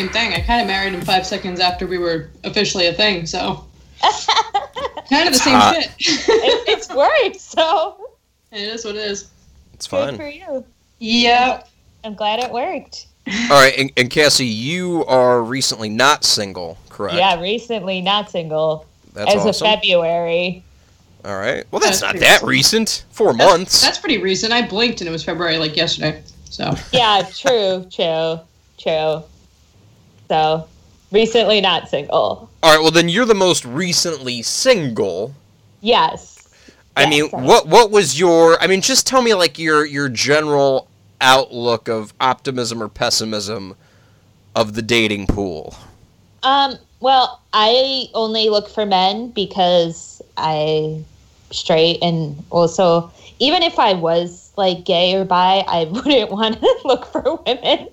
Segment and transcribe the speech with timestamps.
[0.00, 0.40] kind of the same thing.
[0.42, 3.64] I kind of married him five seconds after we were officially a thing, so
[5.10, 5.74] kind of the same hot.
[5.98, 6.28] shit.
[6.28, 8.10] it, it's worked, so
[8.52, 9.30] it is what it is.
[9.74, 10.64] It's fine good for you.
[10.98, 11.68] Yep.
[12.04, 13.06] I'm glad it worked.
[13.28, 17.16] All right, and, and Cassie, you are recently not single, correct?
[17.16, 19.66] Yeah, recently not single That's as awesome.
[19.66, 20.64] of February.
[21.22, 21.64] All right.
[21.70, 22.48] Well, that's, That's not that awesome.
[22.48, 23.04] recent.
[23.10, 23.82] Four That's- months.
[23.82, 24.54] That's pretty recent.
[24.54, 26.22] I blinked and it was February like yesterday.
[26.48, 28.40] So Yeah, true, true,
[28.78, 29.22] true.
[30.30, 30.68] So,
[31.10, 32.48] recently not single.
[32.62, 32.80] All right.
[32.80, 35.34] Well, then you're the most recently single.
[35.80, 36.46] Yes.
[36.96, 38.56] I Yes, mean, I- what what was your?
[38.62, 40.86] I mean, just tell me like your your general
[41.20, 43.74] outlook of optimism or pessimism
[44.54, 45.74] of the dating pool.
[46.44, 51.02] Um, well, I only look for men because I
[51.50, 56.78] straight and also even if I was like gay or bi, I wouldn't want to
[56.84, 57.88] look for women.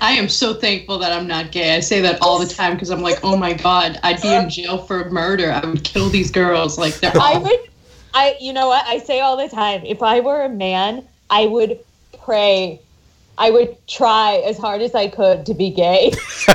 [0.00, 1.74] I am so thankful that I'm not gay.
[1.76, 4.50] I say that all the time because I'm like, oh my god, I'd be in
[4.50, 5.50] jail for murder.
[5.52, 6.78] I would kill these girls.
[6.78, 7.60] Like they're I would
[8.14, 8.86] I you know what?
[8.86, 11.78] I say all the time, if I were a man, I would
[12.22, 12.80] pray
[13.38, 16.10] I would try as hard as I could to be gay.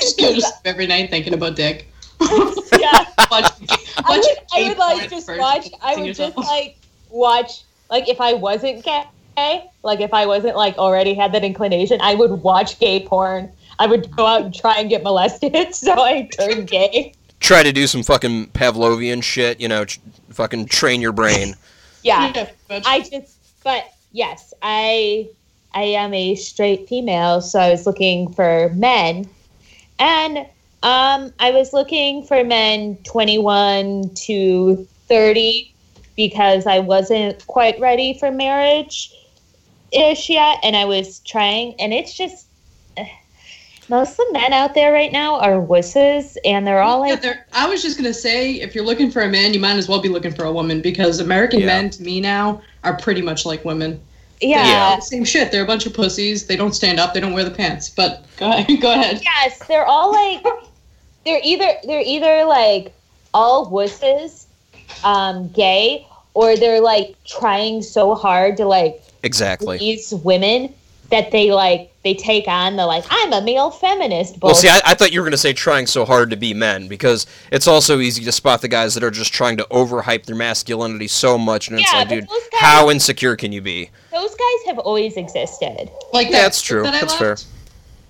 [0.00, 1.88] just go to every night thinking about dick.
[2.20, 3.04] yeah.
[3.30, 3.52] Watch-
[4.08, 5.68] I would, I would like just watch.
[5.82, 6.34] I would yourself.
[6.36, 6.76] just like
[7.10, 7.62] watch.
[7.90, 9.04] Like if I wasn't gay,
[9.82, 13.50] like if I wasn't like already had that inclination, I would watch gay porn.
[13.78, 17.12] I would go out and try and get molested, so I turned gay.
[17.40, 19.60] Try to do some fucking Pavlovian shit.
[19.60, 21.54] You know, tr- fucking train your brain.
[22.02, 22.32] Yeah,
[22.70, 23.34] Yeah, I just.
[23.62, 25.28] But yes, I
[25.74, 29.28] I am a straight female, so I was looking for men,
[29.98, 30.38] and
[30.82, 35.74] um, I was looking for men twenty one to thirty
[36.16, 39.12] because I wasn't quite ready for marriage
[39.96, 42.46] ish yet, and I was trying, and it's just.
[43.88, 47.22] Most of the men out there right now are wusses, and they're all Yeah, like,
[47.22, 49.86] they're- I was just gonna say, if you're looking for a man, you might as
[49.88, 51.66] well be looking for a woman because American Yeah.
[51.66, 54.00] men, to me now, are pretty much like women.
[54.40, 54.98] yeah, Yeah.
[54.98, 55.52] Same shit.
[55.52, 56.46] They're a bunch of pussies.
[56.48, 57.14] They don't stand up.
[57.14, 57.88] They don't wear the pants.
[57.88, 58.80] But go ahead.
[58.80, 59.22] Go ahead.
[59.22, 60.44] Yes, they're all like
[61.24, 62.92] they're either they're either like
[63.32, 64.46] all wusses,
[65.04, 69.78] um, gay, or they're like trying so hard to like Exactly.
[69.78, 70.72] please women
[71.10, 74.36] that they like they take on the like I'm a male feminist.
[74.42, 74.68] Well, see.
[74.68, 77.26] I, I thought you were going to say trying so hard to be men because
[77.50, 81.08] it's also easy to spot the guys that are just trying to overhype their masculinity
[81.08, 83.90] so much, and it's like, dude, guys- how insecure can you be?
[84.12, 85.90] those guys have always existed.
[86.12, 86.82] Like Yeah, that that's true.
[86.82, 87.36] That I That's fair.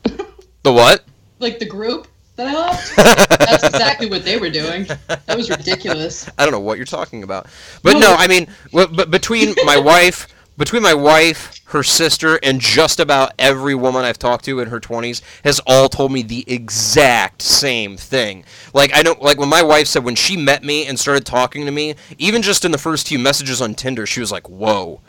[0.62, 1.04] The what?
[1.38, 2.15] Like the group that I left.
[2.96, 4.86] That's exactly what they were doing.
[5.08, 6.28] That was ridiculous.
[6.38, 7.46] I don't know what you're talking about,
[7.82, 12.60] but No, no, I mean, but between my wife, between my wife, her sister, and
[12.60, 16.44] just about every woman I've talked to in her 20s has all told me the
[16.46, 18.44] exact same thing.
[18.72, 21.64] Like I don't like when my wife said when she met me and started talking
[21.64, 25.00] to me, even just in the first few messages on Tinder, she was like, "Whoa."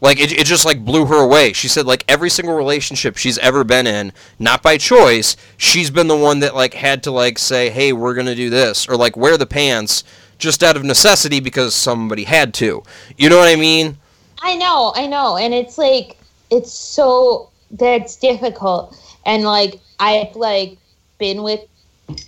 [0.00, 1.52] Like it, it just like blew her away.
[1.52, 6.08] She said like every single relationship she's ever been in, not by choice, she's been
[6.08, 8.96] the one that like had to like say, "Hey, we're going to do this," or
[8.96, 10.04] like wear the pants
[10.38, 12.82] just out of necessity because somebody had to.
[13.18, 13.98] You know what I mean?
[14.42, 16.16] I know, I know, and it's like
[16.50, 18.96] it's so that's difficult,
[19.26, 20.78] and like I've like
[21.18, 21.60] been with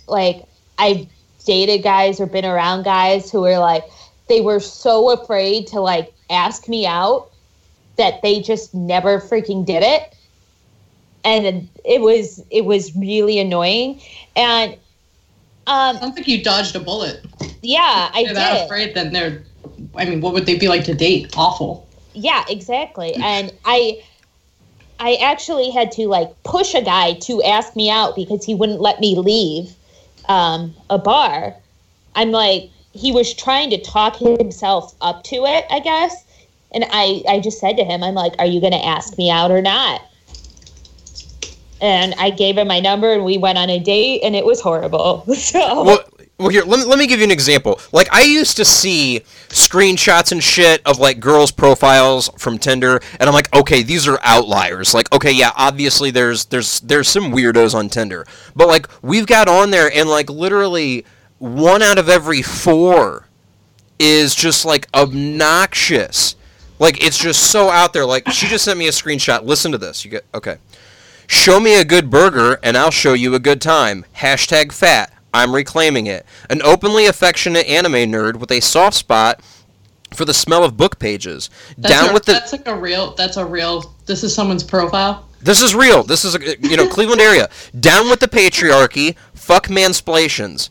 [0.07, 0.45] like
[0.77, 1.07] I've
[1.43, 3.83] dated guys or been around guys who were like
[4.29, 7.32] they were so afraid to like ask me out
[7.97, 10.15] that they just never freaking did it,
[11.23, 14.01] and it was it was really annoying,
[14.35, 14.73] and
[15.67, 17.25] um I don't you dodged a bullet.
[17.61, 19.43] yeah I If they're that did afraid, then they're.
[19.95, 21.33] I mean, what would they be like to date?
[21.37, 21.87] Awful.
[22.13, 23.15] Yeah, exactly.
[23.15, 24.01] And I
[24.99, 28.81] I actually had to like push a guy to ask me out because he wouldn't
[28.81, 29.75] let me leave
[30.29, 31.55] um, a bar.
[32.15, 36.25] I'm like he was trying to talk himself up to it, I guess.
[36.73, 39.29] And I I just said to him, I'm like, "Are you going to ask me
[39.29, 40.01] out or not?"
[41.81, 44.61] And I gave him my number and we went on a date and it was
[44.61, 45.25] horrible.
[45.35, 45.99] So Well,
[46.39, 47.79] well here, let me, let me give you an example.
[47.91, 53.27] Like I used to see screenshots and shit of like girls' profiles from Tinder, and
[53.27, 54.93] I'm like, okay, these are outliers.
[54.93, 58.25] Like, okay, yeah, obviously there's there's there's some weirdos on Tinder,
[58.55, 61.05] but like we've got on there, and like literally
[61.39, 63.27] one out of every four
[63.99, 66.35] is just like obnoxious.
[66.83, 68.05] Like it's just so out there.
[68.05, 69.45] Like she just sent me a screenshot.
[69.45, 70.03] Listen to this.
[70.03, 70.57] You get okay.
[71.27, 74.03] Show me a good burger and I'll show you a good time.
[74.17, 75.13] Hashtag fat.
[75.33, 76.25] I'm reclaiming it.
[76.49, 79.39] An openly affectionate anime nerd with a soft spot
[80.13, 81.49] for the smell of book pages.
[81.77, 83.15] That's Down a- with the That's like a real.
[83.15, 83.95] That's a real.
[84.05, 85.29] This is someone's profile.
[85.41, 86.03] This is real.
[86.03, 87.49] This is a, you know Cleveland area.
[87.79, 89.15] Down with the patriarchy.
[89.33, 90.67] Fuck mansplations.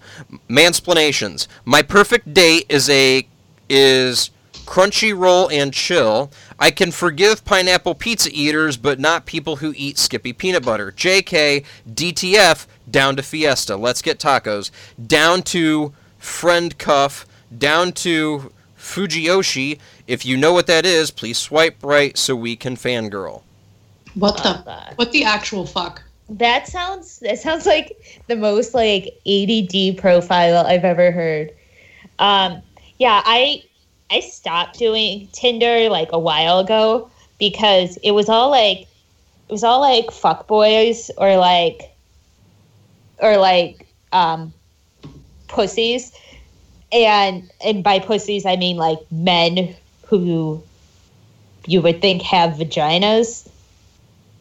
[0.51, 1.47] Mansplanations.
[1.65, 3.27] My perfect date is a
[3.71, 4.31] is
[4.65, 6.31] Crunchyroll and chill.
[6.59, 10.93] I can forgive pineapple pizza eaters, but not people who eat Skippy peanut butter.
[10.93, 13.77] JK DTF down to Fiesta.
[13.77, 14.71] Let's get tacos.
[15.05, 17.27] Down to friend cuff.
[17.57, 19.79] Down to Fujiyoshi.
[20.07, 23.43] If you know what that is, please swipe right so we can fangirl.
[24.15, 24.63] What the?
[24.67, 24.95] that.
[24.97, 26.03] What the actual fuck?
[26.29, 31.53] That sounds that sounds like the most like ADD profile I've ever heard.
[32.19, 32.63] Um,
[32.99, 33.65] yeah, I
[34.13, 39.65] I stopped doing Tinder like a while ago because it was all like it was
[39.65, 41.81] all like fuck boys or like
[43.19, 44.53] or like um
[45.49, 46.13] pussies
[46.93, 49.75] and and by pussies I mean like men
[50.09, 50.63] who
[51.67, 53.49] you would think have vaginas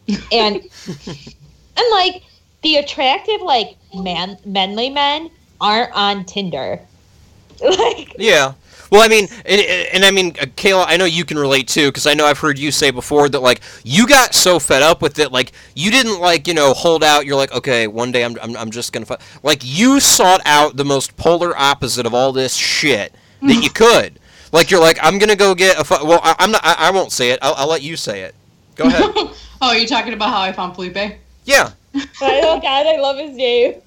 [0.32, 2.22] and and like
[2.60, 5.30] the attractive like man manly men
[5.62, 6.86] aren't on Tinder.
[7.62, 8.52] like Yeah.
[8.92, 9.60] Well, I mean, and,
[9.94, 12.40] and I mean, uh, Kayla, I know you can relate too, because I know I've
[12.40, 15.90] heard you say before that like you got so fed up with it, like you
[15.90, 17.24] didn't like you know hold out.
[17.24, 19.16] You're like, okay, one day I'm I'm, I'm just gonna fu-.
[19.42, 24.18] like you sought out the most polar opposite of all this shit that you could.
[24.52, 26.06] Like you're like, I'm gonna go get a fu-.
[26.06, 26.60] well, I, I'm not.
[26.62, 27.38] I, I won't say it.
[27.40, 28.34] I'll, I'll let you say it.
[28.74, 29.00] Go ahead.
[29.14, 31.16] oh, are you talking about how I found Felipe?
[31.46, 31.70] yeah.
[31.94, 33.76] oh god, I love his name.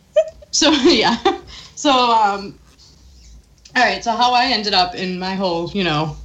[0.49, 1.17] So yeah.
[1.75, 2.57] So um
[3.75, 6.15] all right, so how I ended up in my whole, you know,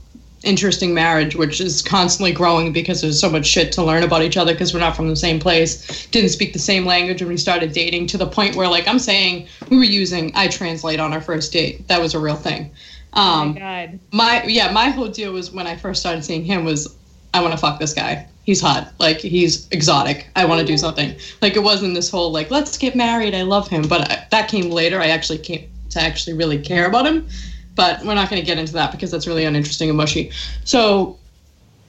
[0.43, 4.37] interesting marriage, which is constantly growing because there's so much shit to learn about each
[4.37, 7.37] other because we're not from the same place, didn't speak the same language when we
[7.37, 11.21] started dating to the point where like I'm saying we were using iTranslate on our
[11.21, 11.87] first date.
[11.89, 12.71] That was a real thing.
[13.15, 14.01] oh Um my god.
[14.13, 16.97] my yeah, my whole deal was when I first started seeing him was
[17.35, 18.27] I want to fuck this guy.
[18.45, 18.93] He's hot.
[18.99, 20.27] Like he's exotic.
[20.37, 21.17] I want to do something.
[21.43, 23.35] Like it wasn't this whole like let's get married.
[23.35, 23.83] I love him.
[23.83, 25.01] But I, that came later.
[25.01, 27.29] I actually came to actually really care about him.
[27.75, 30.33] But we're not going to get into that because that's really uninteresting and mushy.
[30.65, 31.19] So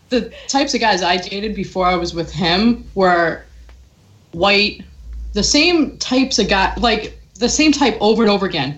[0.10, 3.44] the types of guys I dated before I was with him were
[4.32, 4.84] white,
[5.34, 8.78] the same types of guy, like the same type over and over again.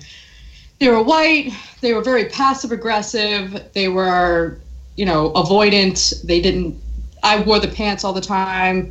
[0.79, 1.51] They were white.
[1.81, 3.71] They were very passive aggressive.
[3.73, 4.59] They were,
[4.95, 6.21] you know, avoidant.
[6.23, 6.79] They didn't.
[7.21, 8.89] I wore the pants all the time.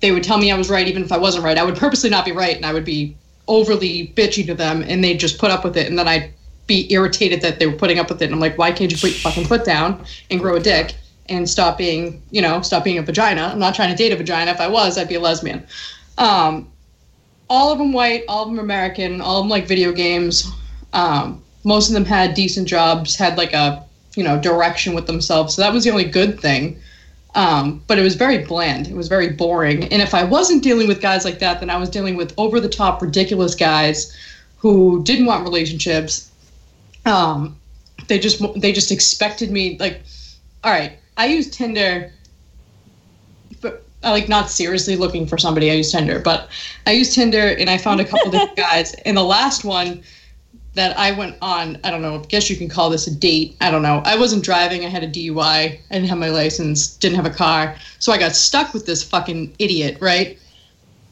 [0.00, 1.58] They would tell me I was right even if I wasn't right.
[1.58, 3.16] I would purposely not be right, and I would be
[3.48, 6.32] overly bitchy to them, and they'd just put up with it, and then I'd
[6.66, 8.26] be irritated that they were putting up with it.
[8.26, 10.94] And I'm like, why can't you put your fucking foot down and grow a dick
[11.28, 13.50] and stop being, you know, stop being a vagina?
[13.52, 14.50] I'm not trying to date a vagina.
[14.50, 15.66] If I was, I'd be a lesbian.
[16.18, 16.70] Um,
[17.50, 20.50] all of them white, all of them American, all of them like video games.
[20.92, 23.84] Um, most of them had decent jobs, had like a,
[24.14, 25.54] you know, direction with themselves.
[25.54, 26.80] So that was the only good thing.
[27.34, 28.88] Um, but it was very bland.
[28.88, 29.84] It was very boring.
[29.84, 32.60] And if I wasn't dealing with guys like that, then I was dealing with over
[32.60, 34.14] the top, ridiculous guys
[34.58, 36.30] who didn't want relationships.
[37.06, 37.56] Um,
[38.08, 40.02] they just they just expected me like,
[40.62, 42.12] all right, I use Tinder,
[43.60, 45.70] but I like not seriously looking for somebody.
[45.70, 46.50] I use Tinder, but
[46.86, 48.94] I use Tinder and I found a couple different guys.
[49.06, 50.02] And the last one
[50.74, 53.56] that I went on, I don't know, I guess you can call this a date.
[53.60, 54.02] I don't know.
[54.06, 54.84] I wasn't driving.
[54.84, 55.40] I had a DUI.
[55.42, 57.76] I didn't have my license, didn't have a car.
[57.98, 60.38] So I got stuck with this fucking idiot, right?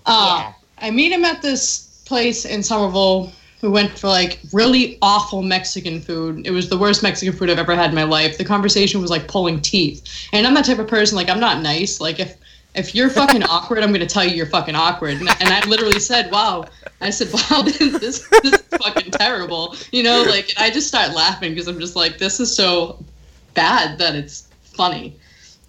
[0.06, 0.52] Uh, Yeah.
[0.82, 3.32] I meet him at this place in Somerville.
[3.60, 6.46] We went for like really awful Mexican food.
[6.46, 8.38] It was the worst Mexican food I've ever had in my life.
[8.38, 10.28] The conversation was like pulling teeth.
[10.32, 12.00] And I'm that type of person, like, I'm not nice.
[12.00, 12.34] Like, if
[12.74, 15.20] if you're fucking awkward, I'm going to tell you you're fucking awkward.
[15.20, 16.66] And, I literally said, wow.
[17.00, 19.74] I said, wow, this, this, is fucking terrible.
[19.90, 23.02] You know, like, I just start laughing because I'm just like, this is so
[23.54, 25.16] bad that it's funny.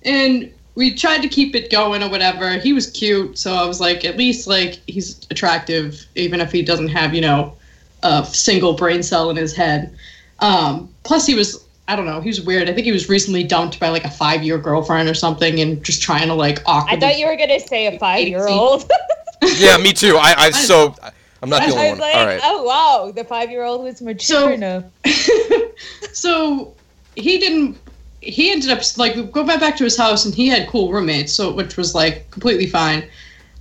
[0.04, 2.54] And we tried to keep it going or whatever.
[2.54, 3.38] He was cute.
[3.38, 7.22] So I was like, at least, like, he's attractive, even if he doesn't have, you
[7.22, 7.56] know,
[8.04, 9.96] a single brain cell in his head.
[10.40, 12.22] Um, plus, he was I don't know.
[12.22, 12.70] He was weird.
[12.70, 15.84] I think he was recently dumped by like a five year girlfriend or something, and
[15.84, 16.96] just trying to like awkward.
[16.96, 18.90] I thought you were gonna say a five year old.
[19.58, 20.16] Yeah, me too.
[20.18, 20.96] I I so
[21.44, 21.92] I'm not the I only I one.
[21.92, 22.40] was like, All right.
[22.44, 24.86] oh wow, the five year old was mature So- enough.
[26.14, 26.74] so
[27.16, 27.78] he didn't.
[28.22, 30.92] He ended up like we go back back to his house, and he had cool
[30.94, 33.04] roommates, so which was like completely fine.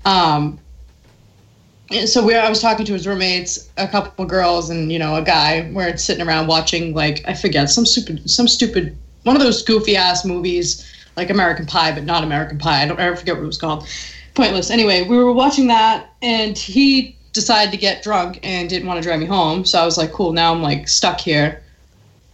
[0.04, 0.58] Um, and
[2.06, 5.22] so we, I was talking to his roommates, a couple girls, and you know a
[5.22, 5.70] guy.
[5.72, 9.96] We're sitting around watching like I forget some stupid, some stupid one of those goofy
[9.96, 12.82] ass movies like American Pie, but not American Pie.
[12.82, 13.88] I don't ever forget what it was called.
[14.34, 14.70] Pointless.
[14.70, 19.06] Anyway, we were watching that, and he decided to get drunk and didn't want to
[19.06, 19.64] drive me home.
[19.64, 20.32] So I was like, cool.
[20.32, 21.62] Now I'm like stuck here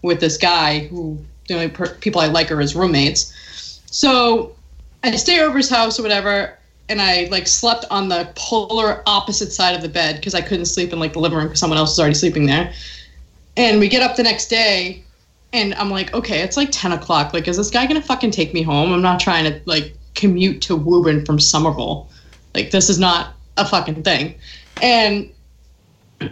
[0.02, 3.32] with this guy who the only per- people I like are his roommates.
[3.90, 4.54] So
[5.02, 6.55] I stay over his house or whatever,
[6.88, 10.66] and I like slept on the polar opposite side of the bed because I couldn't
[10.66, 12.72] sleep in like the living room because someone else was already sleeping there.
[13.56, 15.02] And we get up the next day,
[15.52, 17.32] and I'm like, okay, it's like 10 o'clock.
[17.32, 18.92] Like, is this guy gonna fucking take me home?
[18.92, 22.08] I'm not trying to like commute to Woburn from Somerville.
[22.54, 24.34] Like, this is not a fucking thing.
[24.82, 25.30] And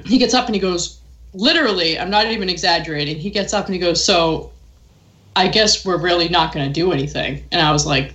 [0.04, 1.00] he gets up and he goes,
[1.32, 3.18] literally, I'm not even exaggerating.
[3.18, 4.52] He gets up and he goes, so
[5.37, 7.44] I guess we're really not to do anything.
[7.50, 8.14] And I was like,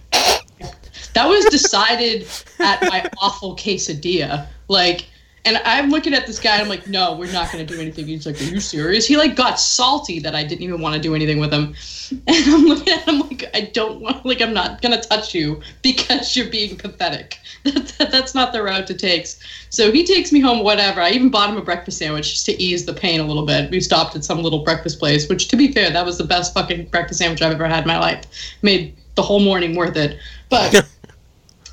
[1.13, 2.27] that was decided
[2.59, 4.47] at my awful quesadilla.
[4.67, 5.07] Like,
[5.45, 6.59] and I'm looking at this guy.
[6.59, 8.05] I'm like, no, we're not going to do anything.
[8.05, 9.07] He's like, are you serious?
[9.07, 11.75] He like got salty that I didn't even want to do anything with him.
[12.27, 15.35] And I'm looking at him like, I don't want, like, I'm not going to touch
[15.35, 17.37] you because you're being pathetic.
[17.63, 19.27] That's not the route to take.
[19.69, 21.01] So he takes me home, whatever.
[21.01, 23.69] I even bought him a breakfast sandwich just to ease the pain a little bit.
[23.69, 26.53] We stopped at some little breakfast place, which, to be fair, that was the best
[26.55, 28.23] fucking breakfast sandwich I've ever had in my life.
[28.63, 30.17] Made the whole morning worth it.
[30.49, 30.89] But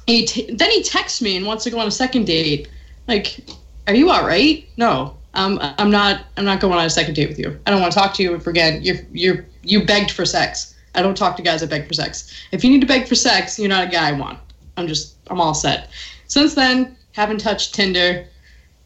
[0.07, 2.69] he t- then he texts me and wants to go on a second date.
[3.09, 3.41] Like,
[3.87, 4.69] are you all right?
[4.77, 6.25] No, um, I'm not.
[6.37, 7.59] I'm not going on a second date with you.
[7.67, 8.83] I don't want to talk to you ever again.
[8.83, 10.75] You're you're you begged for sex.
[10.95, 12.33] I don't talk to guys that beg for sex.
[12.53, 14.39] If you need to beg for sex, you're not a guy I want.
[14.77, 15.91] I'm just I'm all set.
[16.27, 18.27] Since then, haven't touched Tinder.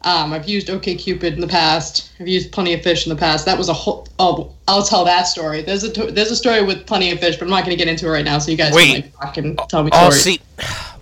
[0.03, 2.11] Um, I've used OKCupid in the past.
[2.19, 3.45] I've used Plenty of Fish in the past.
[3.45, 4.07] That was a whole.
[4.17, 5.61] Oh, I'll tell that story.
[5.61, 7.87] There's a there's a story with Plenty of Fish, but I'm not going to get
[7.87, 8.39] into it right now.
[8.39, 9.03] So you guys Wait.
[9.03, 10.39] can like and tell me Oh, see,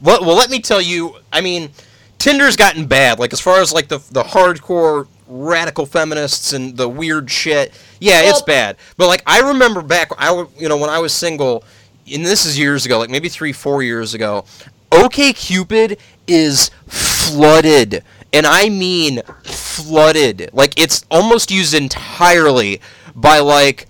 [0.02, 1.16] well, well, let me tell you.
[1.32, 1.70] I mean,
[2.18, 3.20] Tinder's gotten bad.
[3.20, 7.74] Like as far as like the the hardcore radical feminists and the weird shit.
[8.00, 8.78] Yeah, it's bad.
[8.98, 11.64] But like I remember back, I you know when I was single,
[12.12, 14.46] and this is years ago, like maybe three, four years ago.
[14.92, 18.04] OK Cupid is flooded,
[18.34, 20.50] and I mean flooded.
[20.52, 22.82] Like it's almost used entirely
[23.16, 23.88] by like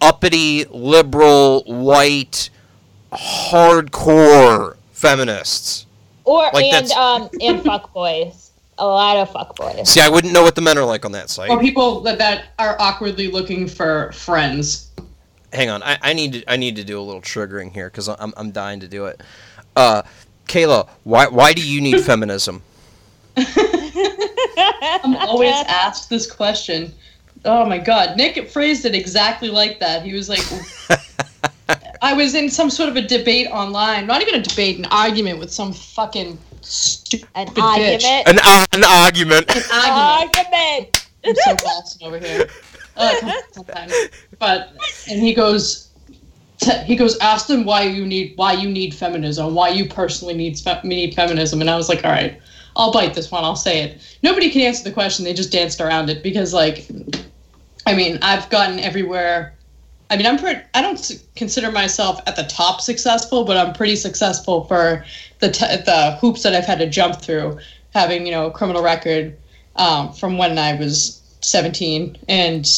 [0.00, 2.50] uppity, liberal, white,
[3.12, 5.86] hardcore feminists.
[6.24, 8.50] Or Like, and that's- um and fuck boys.
[8.78, 9.88] A lot of fuck boys.
[9.88, 11.50] See, I wouldn't know what the men are like on that site.
[11.50, 14.88] or people that, that are awkwardly looking for friends.
[15.52, 18.08] Hang on, I, I need to I need to do a little triggering here because
[18.08, 19.20] I'm I'm dying to do it.
[19.76, 20.02] Uh,
[20.48, 22.62] Kayla, why why do you need feminism?
[23.36, 26.92] I'm always asked this question.
[27.44, 30.02] Oh my god, Nick phrased it exactly like that.
[30.04, 30.44] He was like,
[32.02, 35.38] I was in some sort of a debate online, not even a debate, an argument
[35.38, 37.62] with some fucking stupid An bitch.
[37.62, 38.28] argument.
[38.28, 39.56] An uh, an argument.
[39.56, 40.36] An argument.
[40.36, 41.08] Argument.
[41.24, 42.48] I'm so Boston over here.
[42.96, 43.32] Uh.
[44.40, 44.72] But
[45.08, 45.88] and he goes,
[46.58, 50.34] t- he goes, ask them why you need why you need feminism, why you personally
[50.34, 52.40] need fe- need feminism, and I was like, all right,
[52.74, 54.18] I'll bite this one, I'll say it.
[54.24, 56.88] Nobody can answer the question; they just danced around it because, like,
[57.86, 59.54] I mean, I've gotten everywhere.
[60.12, 60.60] I mean, I'm pretty.
[60.74, 65.06] I don't consider myself at the top successful, but I'm pretty successful for
[65.38, 67.58] the t- the hoops that I've had to jump through,
[67.94, 69.34] having you know a criminal record
[69.76, 72.68] um, from when I was 17, and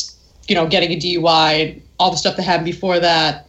[0.47, 3.49] you know getting a DUI, all the stuff that happened before that,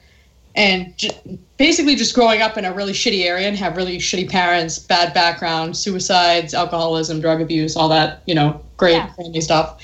[0.56, 1.12] and j-
[1.58, 5.14] basically just growing up in a really shitty area and have really shitty parents, bad
[5.14, 9.14] background, suicides, alcoholism, drug abuse, all that you know great Yeah.
[9.14, 9.80] family stuff.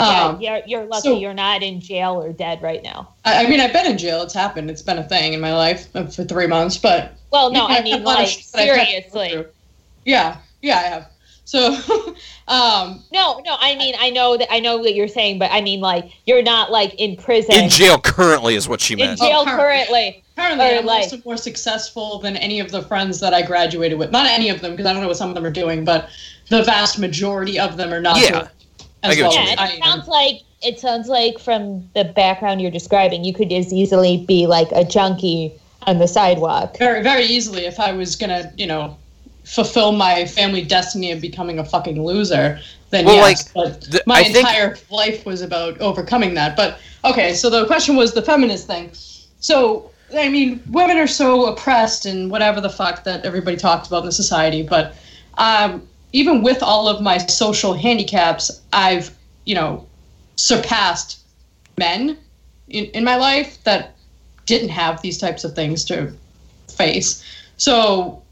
[0.00, 3.12] Yeah, Um, you're, you're lucky so- you're not in jail or dead right now.
[3.24, 4.22] I, I mean, I've been in jail.
[4.22, 4.70] It's happened.
[4.70, 6.78] It's been a thing in my life uh, for three months.
[6.78, 9.04] But Well, no, I I've mean had a lot of like shit that I've had
[9.04, 9.46] to go seriously.
[10.04, 11.06] Yeah, yeah, I have.
[11.44, 11.74] So,
[12.48, 15.60] um, No, no, I mean I know that I know what you're saying, but I
[15.60, 17.54] mean like you're not like in prison.
[17.56, 19.02] In jail currently is what she meant.
[19.04, 19.20] In meant.
[19.20, 19.56] jail Oh, currently.
[19.58, 20.24] currently.
[20.36, 24.10] apparently, I'm like- also more successful than any of the friends that I graduated with.
[24.12, 26.08] Not any of them, because I don't know what some of them are doing, but
[26.48, 28.20] the vast majority of them are not.
[28.20, 28.48] Yeah, doing I
[29.02, 29.82] as get what well you Yeah, as it am.
[29.82, 34.46] sounds like it sounds like from the background you're describing, you could as easily be
[34.46, 35.52] like a junkie
[35.86, 36.76] on the sidewalk.
[36.78, 38.96] very, very easily if I was gonna, you know,
[39.44, 42.60] fulfill my family destiny of becoming a fucking loser.
[42.90, 46.56] Then Well, yes, like, but the- my I think- entire life was about overcoming that.
[46.56, 48.90] But okay, so the question was the feminist thing.
[49.40, 54.00] So I mean, women are so oppressed and whatever the fuck that everybody talks about
[54.00, 54.62] in the society.
[54.62, 54.94] But
[55.38, 59.86] um, even with all of my social handicaps, I've you know
[60.36, 61.18] surpassed
[61.78, 62.16] men
[62.68, 63.94] in, in my life that
[64.46, 66.12] didn't have these types of things to
[66.68, 67.22] face.
[67.56, 68.22] So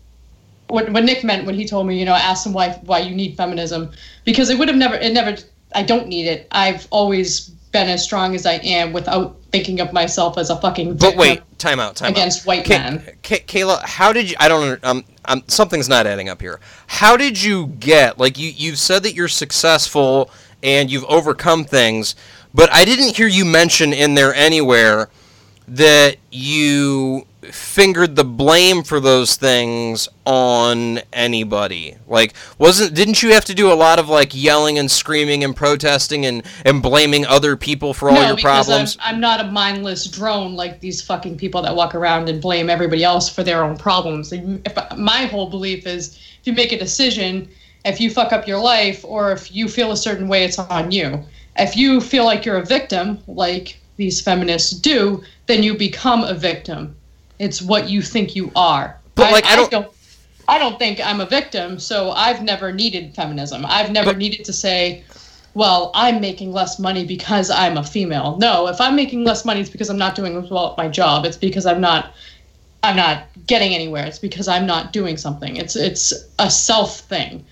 [0.69, 3.15] what, what Nick meant when he told me, you know, ask him why why you
[3.15, 3.91] need feminism,
[4.25, 5.37] because it would have never it never
[5.75, 6.47] I don't need it.
[6.51, 10.97] I've always been as strong as I am without thinking of myself as a fucking
[10.97, 12.47] But wait, time out, time against out.
[12.47, 12.99] white Ka- men.
[13.23, 14.37] Ka- Kayla, how did you?
[14.41, 14.83] I don't.
[14.85, 16.61] Um, um, something's not adding up here.
[16.87, 18.19] How did you get?
[18.19, 20.31] Like you, you've said that you're successful
[20.63, 22.17] and you've overcome things,
[22.55, 25.09] but I didn't hear you mention in there anywhere
[25.69, 31.97] that you fingered the blame for those things on anybody.
[32.07, 35.55] Like wasn't didn't you have to do a lot of like yelling and screaming and
[35.55, 38.99] protesting and and blaming other people for all no, your because problems?
[39.01, 42.71] I'm, I'm not a mindless drone like these fucking people that walk around and blame
[42.71, 44.33] everybody else for their own problems.
[44.33, 47.49] If, my whole belief is if you make a decision,
[47.85, 50.91] if you fuck up your life, or if you feel a certain way, it's on
[50.91, 51.25] you.
[51.57, 56.35] If you feel like you're a victim, like these feminists do, then you become a
[56.35, 56.95] victim.
[57.39, 58.97] It's what you think you are.
[59.15, 59.89] But, like, I don't-
[60.49, 63.67] I don't think I'm a victim, so I've never needed feminism.
[63.69, 65.03] I've never But- needed to say,
[65.55, 68.37] well, I'm making less money because I'm a female.
[68.41, 70.89] No, if I'm making less money, it's because I'm not doing as well at my
[70.89, 71.27] job.
[71.27, 72.13] It's because I'm not,
[72.83, 74.07] I'm not getting anywhere.
[74.07, 75.57] It's because I'm not doing something.
[75.57, 77.45] It's it's a self thing.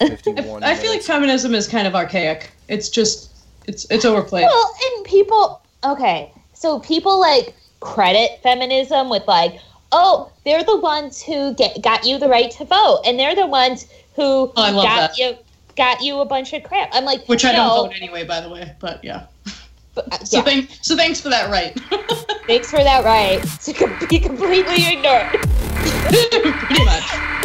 [0.00, 2.50] I, 51 I feel like feminism is kind of archaic.
[2.68, 3.30] It's just,
[3.68, 4.46] it's it's overplayed.
[4.46, 9.60] Well, and people, okay, so people like credit feminism with like,
[9.92, 13.46] oh, they're the ones who get got you the right to vote, and they're the
[13.46, 15.18] ones who Oh, got that.
[15.18, 15.36] you
[15.76, 16.88] got you a bunch of crap.
[16.92, 18.74] I'm like, Which I don't vote anyway, by the way.
[18.80, 19.26] But yeah.
[19.94, 21.78] but- uh, So yeah, thank so thanks for that right.
[22.46, 23.42] thanks for that right
[24.00, 25.30] to be completely ignored.
[26.12, 27.41] Pretty much.